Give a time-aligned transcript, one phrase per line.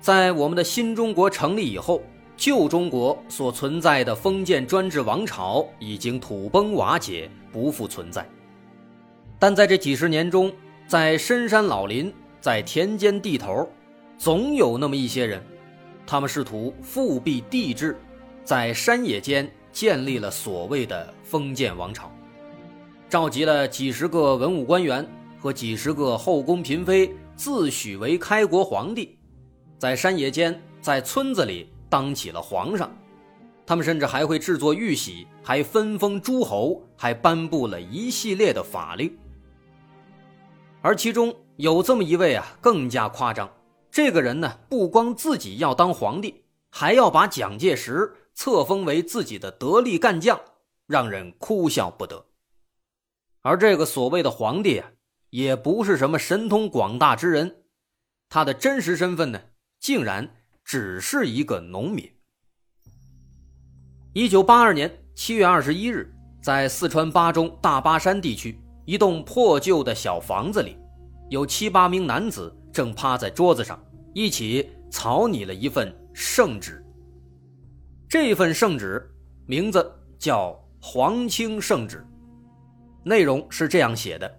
[0.00, 2.00] 在我们的新中国成立以后，
[2.36, 8.24] 旧中国所存在的封建专制王朝已经土崩瓦解，不复存在。
[9.40, 10.52] 但在这几十年中，
[10.86, 13.68] 在深山老林，在田间地头，
[14.16, 15.42] 总有那么一些人，
[16.06, 17.98] 他们试图复辟帝制，
[18.44, 22.08] 在山野间建立了所谓的封建王朝，
[23.10, 25.04] 召集了几十个文武官员
[25.40, 29.17] 和几十个后宫嫔妃，自诩为开国皇帝。
[29.78, 32.90] 在山野间，在村子里当起了皇上，
[33.64, 39.16] 他们甚至还会制作玉玺，还分封诸侯，还颁布了一系列的法令。
[40.80, 43.48] 而其中有这么一位啊，更加夸张。
[43.90, 50.40] 这个人呢，不光自己要当皇帝，还要把蒋介石册封为自己的得力干将，
[50.86, 52.26] 让人哭笑不得。
[53.42, 54.90] 而这个所谓的皇帝啊，
[55.30, 57.62] 也不是什么神通广大之人，
[58.28, 59.40] 他的真实身份呢？
[59.80, 60.28] 竟然
[60.64, 62.10] 只是一个农民。
[64.12, 66.12] 一九八二年七月二十一日，
[66.42, 70.76] 在四川巴中大巴山地区一栋破旧的小房子里，
[71.30, 73.78] 有七八名男子正趴在桌子上
[74.14, 76.84] 一起草拟了一份圣旨。
[78.08, 79.08] 这份圣旨
[79.46, 80.50] 名字叫
[80.84, 82.04] 《皇清圣旨》，
[83.08, 84.38] 内容是这样写的：“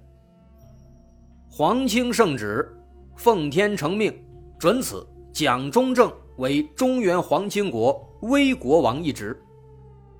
[1.47, 2.75] 皇清圣旨，
[3.15, 4.13] 奉天承命，
[4.59, 9.39] 准此。”蒋中正为中原皇亲国威国王一职，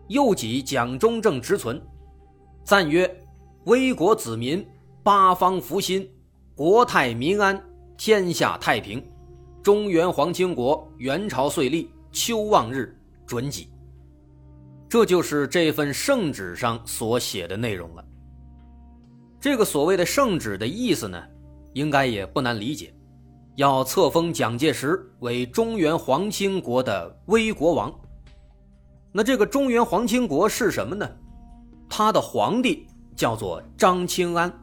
[0.08, 1.82] 又己蒋中正职存，
[2.64, 3.10] 赞曰：
[3.66, 4.66] 威国子民，
[5.04, 6.10] 八方福心，
[6.56, 7.62] 国泰民安，
[7.98, 9.04] 天下太平，
[9.62, 13.70] 中原皇亲国元朝岁历秋望日准己。
[14.88, 18.06] 这就是这份圣旨上所写的内容了。
[19.40, 21.22] 这个所谓的圣旨的意思呢，
[21.74, 22.94] 应该也不难理解。
[23.56, 27.94] 要册封蒋介石为中原皇亲国的威国王。
[29.12, 31.10] 那这个中原皇亲国是什么呢？
[31.90, 34.54] 他的皇帝叫做张清安，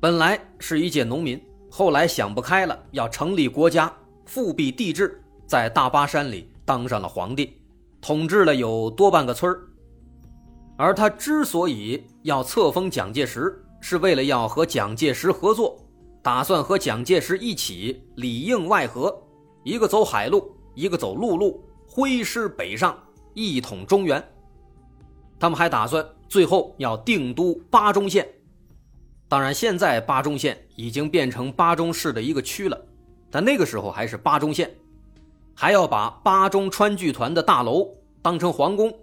[0.00, 3.92] 本来是一介农民，后来想不开了，要成立国家，
[4.24, 7.60] 复辟帝制，在大巴山里当上了皇帝，
[8.00, 9.54] 统治了有多半个村
[10.78, 15.78] 而他之所以要册封蒋介石，是为了要和蒋介石合作。
[16.22, 19.20] 打算和蒋介石一起里应外合，
[19.64, 22.96] 一个走海路，一个走陆路，挥师北上，
[23.34, 24.22] 一统中原。
[25.40, 28.28] 他们还打算最后要定都巴中县。
[29.28, 32.80] 当然，现在巴中县已经变成巴中市的一个区了，
[33.28, 34.72] 但那个时候还是巴中县。
[35.54, 37.88] 还要把巴中川剧团的大楼
[38.22, 38.94] 当成皇宫，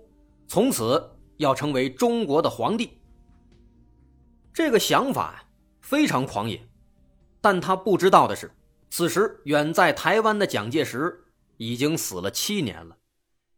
[0.48, 1.04] 从此
[1.38, 2.92] 要成为中国的皇帝。
[4.54, 5.44] 这个想法
[5.82, 6.69] 非常狂野。
[7.42, 8.52] 但他不知道的是，
[8.90, 11.26] 此时远在台湾的蒋介石
[11.58, 12.98] 已经死了七年了。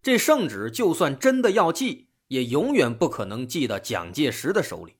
[0.01, 4.97] 这圣旨就算真的要寄，也永远不可能寄到蒋介石的手里。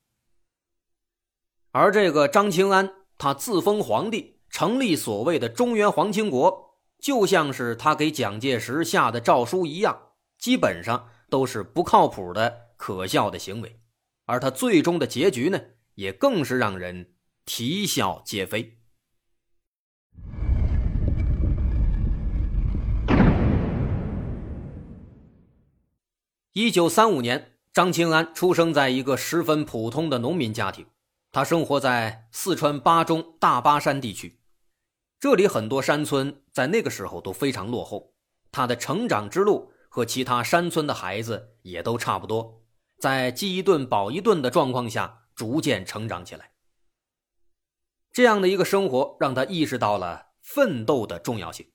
[1.72, 13.80] 而这个张清安，他自封皇帝，成立所谓的中原皇亲国，就像是他给蒋介石下的诏书一样，基本上都是不靠谱的、可笑的行为。
[14.26, 15.60] 而他最终的结局呢，
[15.96, 17.14] 也更是让人。
[17.54, 18.78] 啼笑皆非。
[26.54, 30.86] 一九三五年，张清安出生在一个十分普通的农民家庭。
[31.34, 34.40] 他生活在四川巴中大巴山地区，
[35.20, 38.14] 这里很多山村在那个时候都非常落后。
[38.54, 42.62] 他的成长之路和其他山村的孩子也都差不多，
[42.98, 46.51] 在饥一顿饱一顿的状况下逐渐成长起来。
[48.12, 51.72] 这样的一个生活让他意识到了奋斗的重要性。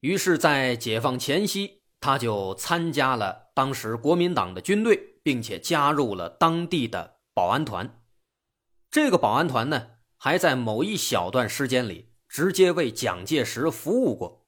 [0.00, 8.02] 于是，在解放前夕，他就参加了当时国民党的军队，并且加入了当地的保安团。
[8.90, 14.46] 这个保安团呢，还在某一小段时间里直接为蒋介石服务过，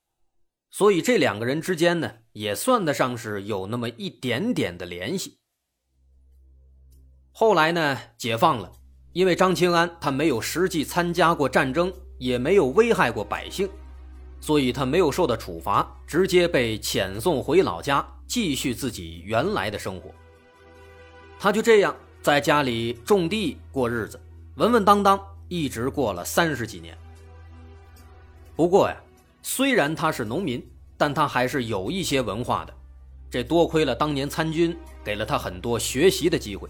[0.71, 5.39] 所以这两个人之间呢，也算得上是有那么一点点的联系。
[7.33, 8.73] 后来呢，解放了。
[9.17, 13.67] 因为张清安他没有实际参加过战争，也没有危害过百姓，
[14.43, 20.11] 所以他没有受到处罚，直接被遣送回老家，继续自己原来的生活。
[21.39, 24.21] 他就这样在家里种地过日子，
[24.57, 25.19] 稳稳当当，
[25.49, 26.95] 一直过了三十几年。
[28.55, 28.97] 不过呀，
[29.41, 30.63] 虽然他是农民，
[30.99, 32.75] 但他还是有一些文化的。
[33.31, 36.69] 这多亏了当年参军给了他很多学习的机会。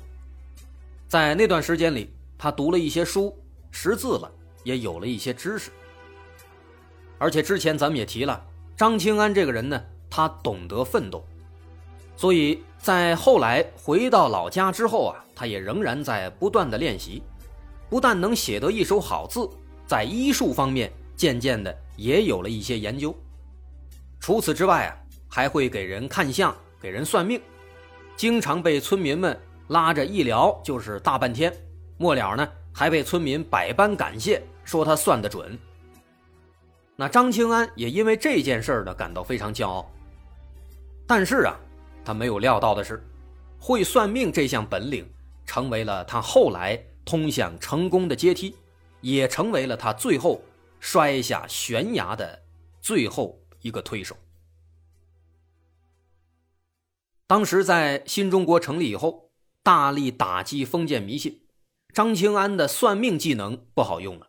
[1.09, 3.37] 在那段时间里，他读了一些书，
[3.71, 4.31] 识字了，
[4.65, 5.71] 也有了一些知识。
[7.19, 8.45] 而且之前咱们也提了，
[8.77, 11.25] 张清安这个人呢，他懂得奋斗，
[12.17, 17.23] 所以在后来回到老家之后啊，他也仍然在不断的练习，
[17.89, 19.49] 不但能写得一手好字，
[19.87, 20.93] 在医术方面。
[21.17, 23.17] 渐渐的也有了一些研究，
[24.21, 24.93] 除此之外啊，
[25.27, 27.41] 还会给人看相、给人算命，
[28.17, 29.35] 经常被村民们
[29.69, 31.51] 拉着一聊就是大半天，
[31.97, 35.59] 末了呢还被村民百般感谢，说他算得准。
[36.97, 39.91] 那张清安也因为这件事呢感到非常骄傲。
[41.07, 41.57] 但是啊，
[42.05, 43.03] 他没有料到的是，
[43.59, 45.09] 会算命这项本领
[45.45, 48.55] 成为了他后来通向成功的阶梯，
[49.01, 50.41] 也成为了他最后。
[50.79, 52.43] 摔下悬崖的
[52.81, 54.15] 最后一个推手。
[57.27, 59.31] 当时在新中国成立以后，
[59.63, 61.41] 大力打击封建迷信，
[61.97, 64.29] 张清安的算命技能不好用了，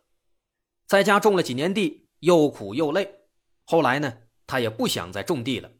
[0.86, 3.26] 在家种了几年地，又苦又累。
[3.66, 5.70] 后来呢，他也不想再种地了，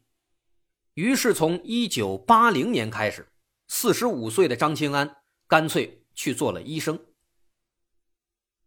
[0.93, 3.29] 于是从一九八零年开始，
[3.67, 5.15] 四十五岁的张清安
[5.47, 6.99] 干脆去做了医生。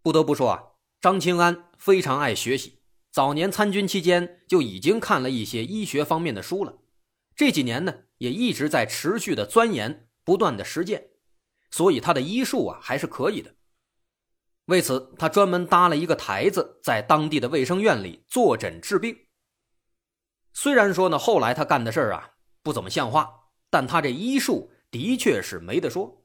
[0.03, 0.65] 不得不说啊。
[1.01, 2.81] 张清安非常爱学习，
[3.13, 6.79] 早年参军期间就已经看了一些医学方面的书了。
[7.37, 11.11] 这几年呢，也一直在持续的钻研，不断的实践，
[11.73, 13.53] 所以他的医术啊还是可以的。
[14.67, 19.27] 为此，他专门搭了一个台子，在当地的卫生院里坐诊治病。
[20.53, 26.25] 虽然说呢，后来他干的事儿啊不怎么像话，但他这医术的确是没得说。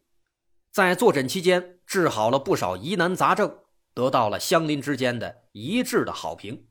[0.72, 3.64] 在坐诊期间，治好了不少疑难杂症。
[3.94, 6.68] 得到了乡邻之间的一致的好评。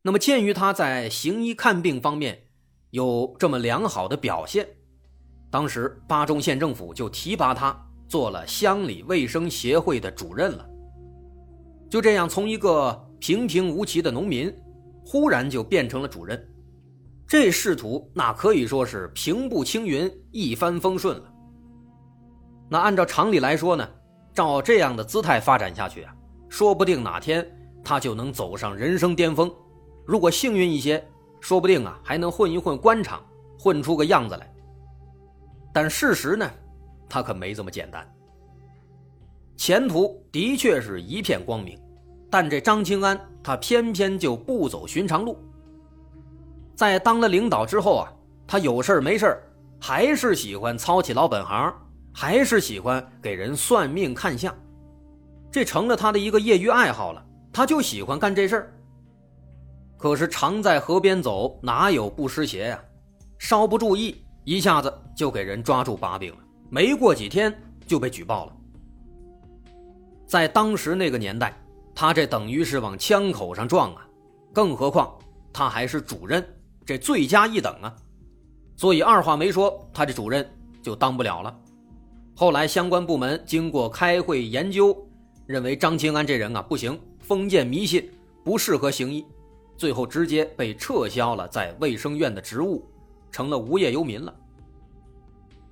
[0.00, 2.48] 那么，鉴于他在行医看病方面
[2.88, 4.78] 有这么良好的表现，
[5.50, 7.76] 当时巴中县政府就提拔他
[8.08, 10.66] 做了乡里卫生协会的主任了。
[11.90, 14.52] 就这样，从一个平平无奇的农民，
[15.04, 16.48] 忽然就变成了主任，
[17.26, 21.24] 这仕途那可以说是平步青云，一帆风顺了。
[22.68, 23.88] 那按照常理来说呢？
[24.32, 26.14] 照这样的姿态发展下去啊，
[26.48, 27.44] 说不定哪天
[27.82, 29.52] 他就能走上人生巅峰。
[30.06, 31.04] 如果幸运一些，
[31.40, 33.20] 说不定啊还能混一混官场，
[33.58, 34.54] 混出个样子来。
[35.72, 36.50] 但事实呢，
[37.08, 38.06] 他可没这么简单。
[39.56, 41.78] 前途的确是一片光明，
[42.30, 45.38] 但这张清安他偏偏就不走寻常路。
[46.74, 48.12] 在当了领导之后啊，
[48.46, 49.38] 他有事没事
[49.80, 51.72] 还是喜欢操起老本行。
[52.12, 54.52] 还是喜欢给人算命看相，
[55.48, 57.24] 这成了他的一个业余爱好了。
[57.52, 58.72] 他就喜欢干这事儿。
[59.96, 62.82] 可是常在河边走，哪有不湿鞋呀？
[63.38, 66.38] 稍不注意，一下子就给人抓住把柄了。
[66.70, 68.56] 没过几天就被举报了。
[70.26, 71.56] 在当时那个年代，
[71.94, 74.04] 他这等于是往枪口上撞啊！
[74.52, 75.16] 更何况
[75.52, 76.44] 他还是主任，
[76.84, 77.94] 这罪加一等啊！
[78.74, 80.44] 所以二话没说，他这主任
[80.82, 81.56] 就当不了了。
[82.34, 84.96] 后来，相关部门经过开会研究，
[85.46, 88.10] 认为张清安这人啊不行，封建迷信，
[88.42, 89.24] 不适合行医，
[89.76, 92.84] 最后直接被撤销了在卫生院的职务，
[93.30, 94.34] 成了无业游民了。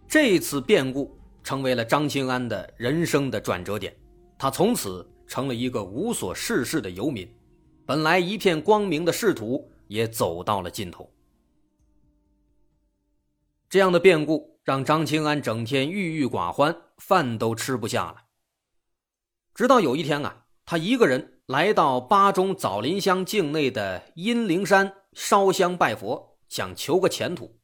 [0.08, 3.94] 这次变故成为了张清安的人生的转折点，
[4.38, 7.28] 他从此成了一个无所事事的游民，
[7.84, 11.08] 本来一片光明的仕途也走到了尽头。
[13.68, 14.58] 这样的变故。
[14.68, 18.24] 让张清安整天郁郁寡欢，饭都吃不下了。
[19.54, 27.58] 直到有一天啊，他一个人来到巴中枣林乡境内的阴灵山烧香拜佛，想求个前途。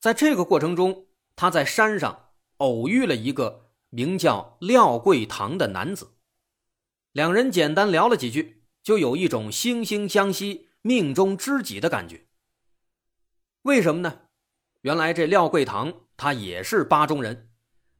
[0.00, 1.06] 在这个过程中，
[1.40, 6.10] 他在山上偶遇了一个名叫廖桂堂的男子，
[7.12, 12.26] 两人简单聊了几句，就有一种惺惺相惜、命中知己的感觉。
[13.62, 14.20] 为什么呢？
[14.82, 17.48] 原来这廖桂堂他也是巴中人，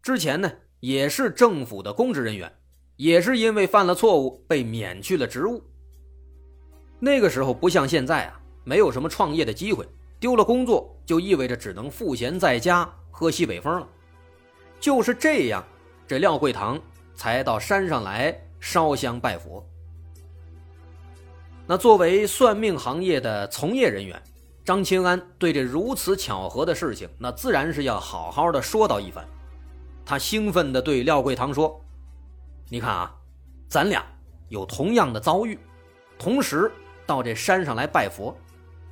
[0.03, 2.61] 之前呢也是政府的公职人员，
[2.97, 5.65] 也是因为犯了错误被免去了职务。
[6.99, 13.87] 那个时候不像现在啊，没有什么创业的机会，丢了工作就意味着只能赋闲在家喝西北风了。
[14.79, 15.65] 就是这样，
[16.07, 16.81] 这廖桂堂
[17.15, 19.65] 才到山上来烧香拜佛。
[21.67, 24.21] 那作为算命行业的从业人员，
[24.65, 29.25] 张清安对这如此巧合的事情，那自然是要好好的说道一番。
[30.05, 31.81] 他兴奋地对廖桂堂说
[32.69, 33.15] ：“你看啊，
[33.69, 34.05] 咱俩
[34.49, 35.57] 有同样的遭遇，
[36.19, 36.73] 同时
[37.07, 38.37] 到这山上来拜佛，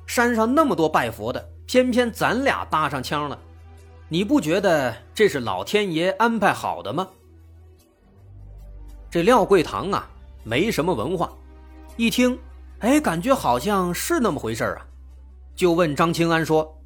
[0.05, 3.37] 山上那么多拜佛的，偏偏咱俩搭上腔了，
[4.09, 7.07] 你不觉得这是老天爷安排好的吗？”
[9.09, 10.09] 这廖桂堂啊，
[10.43, 11.31] 没什么文化，
[11.95, 12.37] 一听，
[12.79, 14.85] 哎，感觉好像是那么回事啊，
[15.55, 16.77] 就问张清安说：“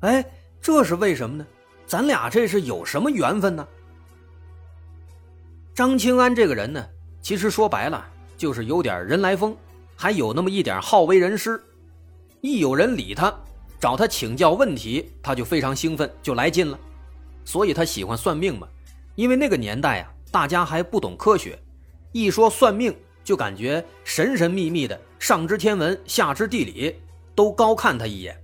[0.00, 0.24] 哎，
[0.60, 1.46] 这是为什么呢？
[1.86, 3.66] 咱俩这是有什么缘分呢？”
[5.74, 6.84] 张清安这个人呢，
[7.20, 8.04] 其实说白了
[8.36, 9.56] 就是有点人来疯，
[9.94, 11.62] 还有那么一点好为人师。
[12.40, 13.34] 一有人理他，
[13.86, 16.76] 找他请教问题，他就非常兴奋，就来劲了。
[17.44, 18.66] 所以他喜欢算命嘛，
[19.14, 20.12] 因为那个年代啊。
[20.32, 21.56] 大家还不懂科学，
[22.10, 26.96] 一说算命就感觉神神秘秘的，上知天文，下知地理，
[27.32, 28.36] 都高看他一眼。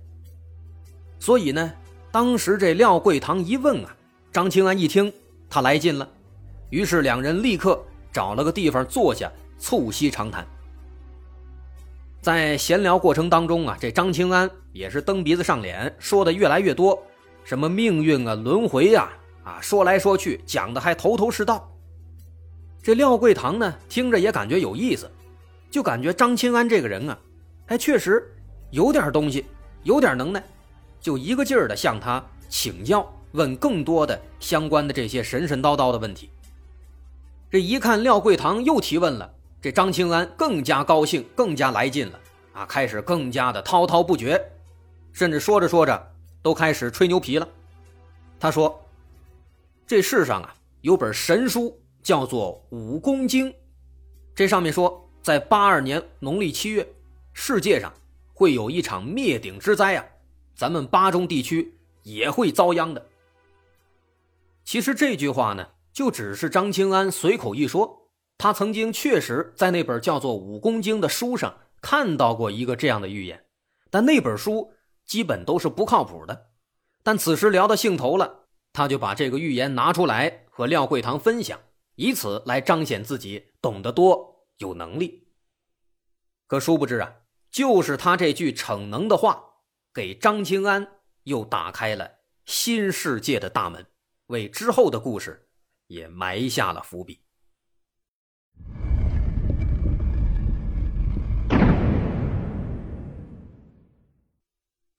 [1.19, 1.73] 所以呢，
[2.09, 3.93] 当时这廖桂堂一问啊，
[4.31, 5.11] 张清安一听
[5.49, 6.09] 他来劲了，
[6.69, 7.83] 于是两人立刻
[8.13, 10.47] 找了个地方坐下，促膝长谈。
[12.23, 16.97] 在闲聊过程当中啊，这张清安也是蹬鼻子上脸，说的越来越多，
[17.43, 19.11] 什么命运啊、轮回呀，
[19.43, 21.69] 啊，说来说去讲的还头头是道。
[22.81, 25.11] 这廖桂堂呢，听着也感觉有意思，
[25.69, 27.19] 就感觉张清安这个人啊，
[27.65, 28.25] 还确实
[28.71, 29.43] 有点东西，
[29.83, 30.41] 有点能耐，
[31.01, 36.29] 就一个劲儿的向他请教，问更多的相关的这些神神叨叨的问题。
[37.51, 39.29] 这一看廖桂堂又提问了，
[39.63, 42.19] 这张清安更加高兴，更加来劲了
[42.51, 44.39] 啊，开始更加的滔滔不绝，
[45.13, 47.47] 甚至说着说着都开始吹牛皮了。
[48.37, 48.79] 他说
[49.87, 53.49] ：“这世上啊，有本神书。”叫做《武功经》，
[54.35, 56.85] 这上面说，在八二年农历七月，
[57.31, 57.93] 世界上
[58.33, 60.05] 会有一场灭顶之灾啊，
[60.53, 63.07] 咱们巴中地区也会遭殃的。
[64.65, 68.02] 其实这句话呢，就只是张清安随口一说，
[68.43, 73.45] 他曾经确实在那本叫做《武功经》的书上看到过一个这样的预言，
[73.89, 74.73] 但那本书
[75.05, 76.49] 基本都是不靠谱的。
[77.03, 81.57] 但此时聊到兴头了，他就把这个预言拿出来和廖桂堂分享。
[81.95, 85.29] 以此来彰显自己懂得多、有能力。
[86.45, 87.13] 可殊不知啊，
[87.49, 89.41] 就是他这句逞能的话，
[89.93, 90.85] 给张清安
[91.23, 92.11] 又打开了
[92.43, 93.85] 新世界的大门，
[94.25, 95.47] 为之后的故事
[95.87, 97.21] 也埋下了伏笔。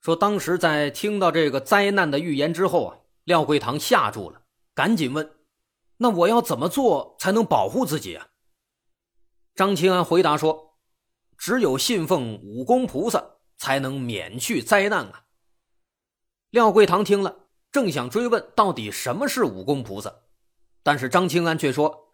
[0.05, 4.43] 说当时在听到这个灾难的预言之后啊，廖桂堂吓住了，
[4.75, 5.37] 赶紧问。
[5.97, 8.27] 那我要怎么做才能保护自己啊？
[9.55, 10.77] 张清安回答说
[11.39, 15.23] ：“只有信奉武功菩萨，才能免去灾难啊。”
[16.51, 20.13] 廖桂堂听了，正想追问到底什么是武功菩萨，
[20.83, 22.13] 但是张清安却说：“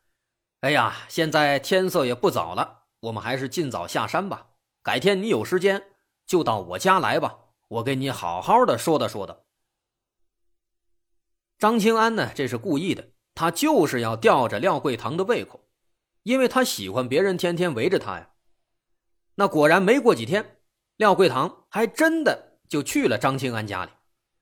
[0.61, 4.51] 哎呀，现在天色也不早了，我们还是尽早下山吧。
[4.81, 5.83] 改天你有时间
[6.25, 7.37] 就到我家来吧，
[7.71, 9.45] 我给你好好的说道说道。”
[11.57, 13.11] 张清安呢，这是故意的。
[13.33, 15.69] 他就是要吊着廖桂堂的胃口，
[16.23, 18.31] 因为他喜欢别人天天围着他呀。
[19.35, 20.57] 那果然没过几天，
[20.97, 23.91] 廖桂堂还真的就去了张清安家里，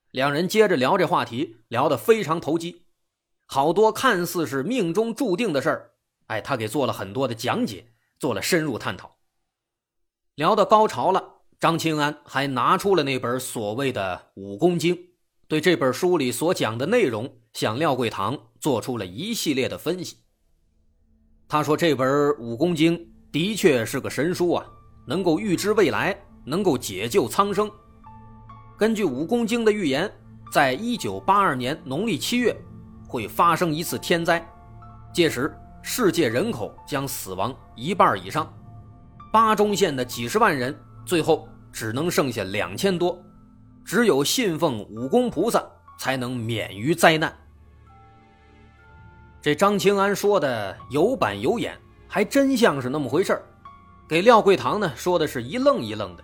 [0.09, 2.87] 两人接着聊这话题，聊得非常投机，
[3.45, 5.91] 好多看似是命中注定的事儿，
[6.25, 9.19] 哎，他给做了很多的讲解，做了深入探讨。
[10.33, 14.95] 聊到高潮了，张清安还拿出了那本所谓的《武功经》。
[15.49, 20.17] 对这本书里所讲的内容，向廖桂堂做出了一系列的分析。
[21.49, 22.97] 他说：“这本《武功经》
[23.29, 24.65] 的确是个神书啊，
[25.05, 27.69] 能够预知未来，能够解救苍生。
[28.77, 30.09] 根据《武功经》的预言，
[30.53, 32.55] 在一九八二年农历七月，
[33.05, 34.47] 会发生一次天灾，
[35.13, 38.49] 届时世界人口将死亡一半以上，
[39.33, 40.73] 巴中县的几十万人，
[41.09, 43.19] 最后只能剩下两千多。”
[43.83, 47.35] 只有信奉武功菩萨，才能免于灾难。
[49.41, 51.75] 这张清安说的有板有眼，
[52.07, 53.41] 还真像是那么回事
[54.07, 56.23] 给廖桂堂呢说的是一愣一愣的。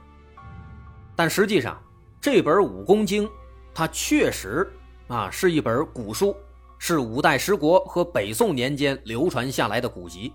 [1.15, 1.81] 但实际上，
[2.21, 3.27] 这本武功经，
[3.73, 4.71] 它确实
[5.07, 6.35] 啊是一本古书，
[6.77, 10.31] 是五代十国和北宋年间流传下来的古籍。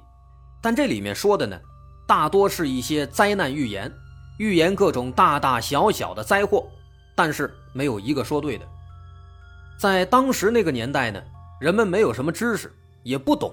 [0.61, 1.57] 但这里面说的呢，
[2.09, 3.92] 大多是一些灾难预言，
[4.40, 6.66] 预言各种大大小小的灾祸。
[7.14, 8.66] 但是没有一个说对的。
[9.78, 11.23] 在当时那个年代呢，
[11.61, 13.52] 人们没有什么知识，也不懂，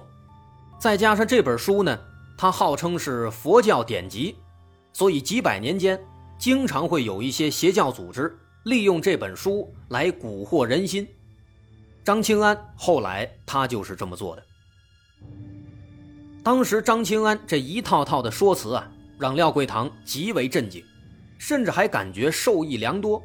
[0.80, 1.98] 再加上这本书呢，
[2.38, 4.34] 它号称是佛教典籍，
[4.94, 6.02] 所以几百年间，
[6.38, 11.06] 经常会有一些邪教组织利用这本书来蛊惑人心。
[12.02, 14.42] 张清安后来他就是这么做的。
[16.42, 20.84] 当时张清安这一套套的说辞啊，让廖桂堂极为震惊，
[21.38, 23.22] 甚至还感觉受益良多。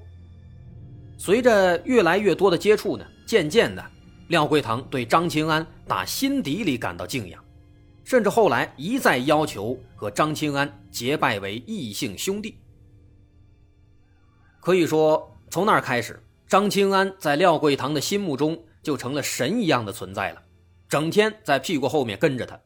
[1.18, 3.86] 随着越来越多的接触呢，渐渐的，
[4.28, 7.44] 廖桂堂对张清安打心底里感到敬仰，
[8.04, 12.58] 甚至后来一再要求和张清安结拜为异姓兄弟。
[14.60, 20.42] 可以说，从那儿开始，张清安在廖桂堂的心目中就成了神一样的存在了，
[20.90, 22.60] 整天在屁股后面跟着他。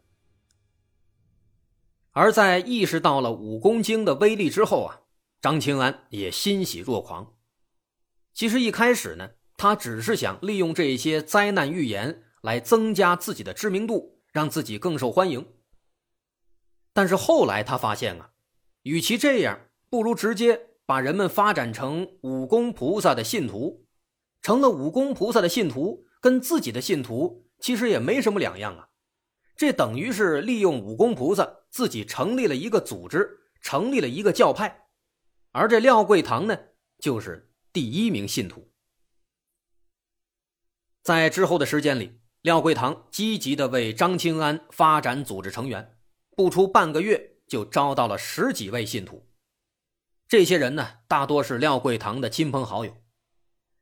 [2.18, 5.02] 而在意识到了武功经的威力之后啊，
[5.40, 7.36] 张清安也欣喜若狂。
[8.34, 15.46] 其实一开始呢，他只是想利用这些灾难预言来增加自己的知名度，让自己更受欢迎。
[16.92, 18.32] 但是后来他发现啊，
[18.82, 23.86] 与其这样，不如直接把人们发展成武功菩萨的信徒，
[24.42, 28.88] 成了武功菩萨的信徒，跟自己的信徒其实也没什么两样啊。
[29.56, 34.88] 这等于是利用武功菩萨自己成立了一个组织，成立了一个教派，
[35.52, 36.58] 而这廖桂堂呢，
[36.98, 38.74] 就是第一名信徒。
[41.04, 46.00] 在之后的时间里，廖桂堂积极的为张清安发展组织成员，
[46.36, 49.30] 不出半个月就招到了十几位信徒。
[50.28, 52.98] 这些人呢，大多是廖桂堂的亲朋好友，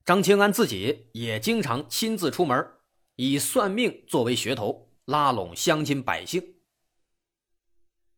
[0.04, 2.74] 张清安自己也经常亲自出门，
[3.16, 4.92] 以算命作为噱头。
[5.06, 6.55] 拉拢乡亲百姓，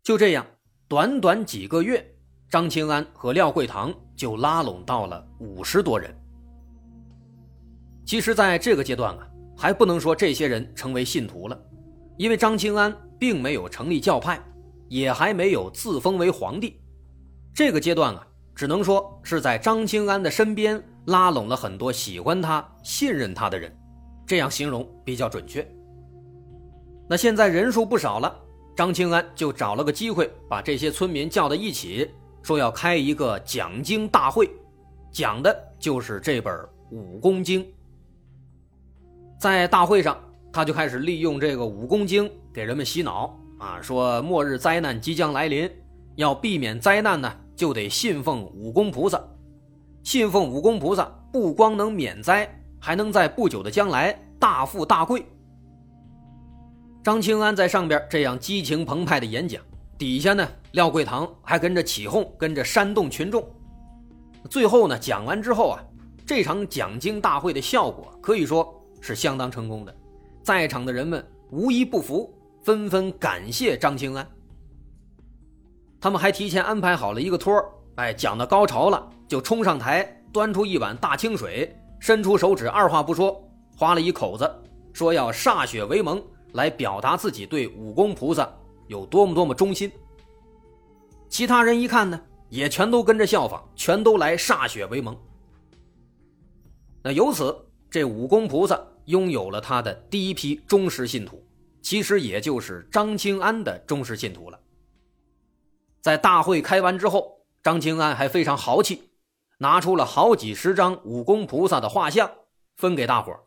[0.08, 0.48] 就这样，
[0.88, 2.02] 短短几个月，
[2.50, 6.10] 张清安和廖桂堂就拉拢到了五十多人。
[8.06, 11.62] 其实，在这个阶段啊，还不能说这些人成为信徒了，
[12.15, 14.41] 因为张清安并没有成立教派，
[14.88, 16.80] 也还没有自封为皇帝。
[17.54, 23.78] 这个阶段啊，只能说是在张清安的身边拉拢了很多喜欢他、信任他的人，
[24.26, 25.70] 这样形容比较准确。
[27.10, 28.34] 那现在人数不少了，
[28.78, 32.08] 张清安就找了个机会，把这些村民叫到一起，
[32.44, 34.48] 说要开一个讲经大会，
[35.12, 36.54] 讲的就是这本
[36.92, 37.63] 《武功经》。
[39.40, 40.16] 在大会上，
[40.54, 45.68] 他就开始利用这个《武功经》给人们洗脑啊，说末日灾难即将来临，
[46.16, 49.20] 要避免灾难呢，就得信奉武功菩萨，
[50.04, 52.48] 信奉武功菩萨不光能免灾，
[52.80, 55.26] 还能在不久的将来大富大贵。
[57.08, 59.63] 张清安在上边这样激情澎湃的演讲，
[59.98, 63.50] 底下呢，廖桂堂还跟着起哄，跟着煽动群众。
[64.50, 65.82] 最后呢，讲完之后啊，
[66.26, 69.96] 这场讲经大会的效果可以说是相当成功的，
[70.43, 72.30] 在场的人们无一不服，
[72.62, 74.28] 纷纷感谢张清安。
[76.02, 83.41] 他们还提前安排好了一个托儿哎，讲到高潮了，就冲上台，端出一碗大清水，伸出手指，二话不说，
[83.78, 84.54] 划了一口子，
[84.91, 86.22] 说要歃血为盟。
[86.58, 88.52] 来表达自己对武功菩萨
[88.88, 89.91] 有多么多么忠心。
[91.30, 95.15] 其他人一看呢，也全都跟着效仿，全都来歃血为盟。
[97.04, 97.56] 那由此，
[97.91, 101.46] 这武功菩萨拥有了他的第一批忠实信徒，
[101.82, 104.60] 其实也就是张清安的忠实信徒了。
[106.02, 109.12] 在大会开完之后，张清安还非常豪气，
[109.60, 112.32] 拿出了好几十张武功菩萨的画像，
[112.78, 113.38] 分给大伙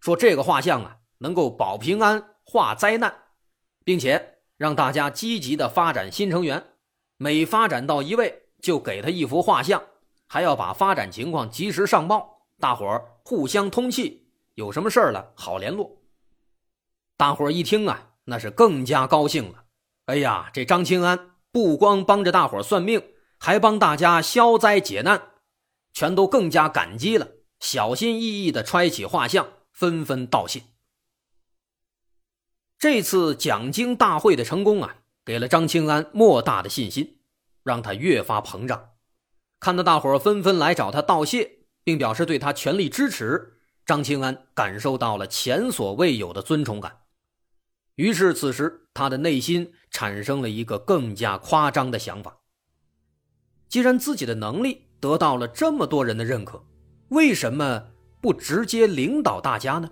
[0.00, 2.35] 说这个画像啊，能够保平安。
[2.46, 3.12] 化灾难，
[3.84, 6.64] 并且让大家积极的发展新成员，
[7.18, 9.82] 每发展到一位就给他一幅画像，
[10.28, 16.00] 还要把发展情况及时上报，大伙儿互相通气，有什么事儿了好联络。
[17.16, 19.64] 大伙儿一听啊，那是更加高兴了。
[20.06, 23.02] 哎呀，这张清安不光帮着大伙儿算命，
[23.38, 25.20] 还帮大家消灾解难，
[25.92, 27.28] 全都更加感激了，
[27.58, 30.62] 小心翼翼的揣起画像，纷纷道谢。
[32.88, 37.18] 这次讲经大会的成功啊，给了张清安莫大的信心，
[37.64, 38.90] 让他越发膨胀。
[39.58, 46.98] 看到大伙纷纷来找他道谢，并表示对他全力支持，张清安感受到了前所未有的尊崇感。
[47.96, 52.38] 于是，此时他的内心产生了一个更加夸张的想法：
[53.68, 56.64] 既然自己的能力得到了这么多人的认可，
[57.08, 57.88] 为什么
[58.20, 59.90] 不直接领导大家呢？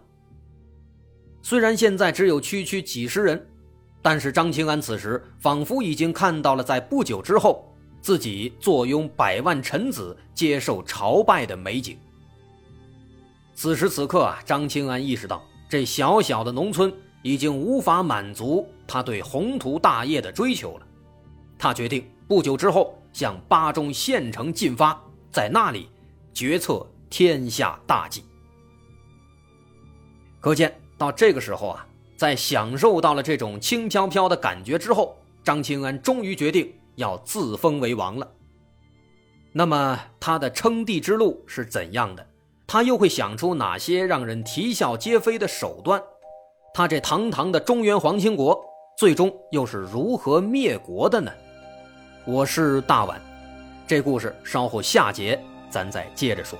[1.44, 3.46] 虽然现在只有区区几十人，
[4.00, 11.98] 但是张清安此时仿佛已经看到了在不久之后自己坐拥百万臣子接受朝拜的美景。
[13.54, 16.90] 此时此刻啊，张清安意识到这小小的农村
[17.22, 20.87] 已经无法满足他对宏图大业的追求了。
[21.59, 24.98] 他决定不久之后向巴中县城进发，
[25.30, 25.90] 在那里
[26.33, 28.24] 决策天下大计。
[30.40, 38.28] 可见到这个时候啊，在享受到了这种轻飘飘的感觉之后，张清安终于决定要自封为王了。
[39.52, 42.26] 那么他的称帝之路是怎样的？
[42.66, 46.02] 他又会想出哪些让人啼笑皆非的手段？
[46.72, 48.61] 他这堂堂的中原皇亲国，
[48.98, 51.30] 最终又是如何灭国的呢？
[52.24, 53.20] 我是大碗，
[53.87, 56.59] 这故事稍后下节咱再接着说。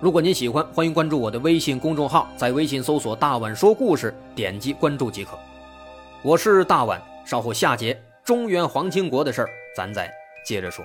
[0.00, 5.36] 如果您喜欢，欢迎关注我的微信公众号，在微信搜索“大碗说故事”，点击关注即可。
[6.22, 10.08] 我是大碗，稍后下节中原皇亲国的事儿，咱再
[10.46, 10.84] 接着说。